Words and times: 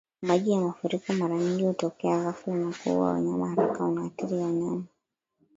maji 0.21 0.51
ya 0.51 0.59
mafuriko 0.59 1.13
Mara 1.13 1.35
nyingi 1.37 1.63
hutokea 1.63 2.23
ghafla 2.23 2.53
na 2.55 2.73
kuua 2.83 3.11
wanyama 3.13 3.49
haraka 3.49 3.85
Unaathiri 3.85 4.33
wanyama 4.33 4.83